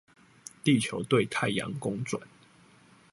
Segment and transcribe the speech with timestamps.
[0.63, 2.19] 地球對太陽公轉